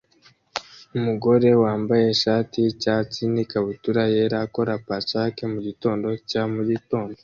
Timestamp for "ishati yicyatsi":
2.15-3.21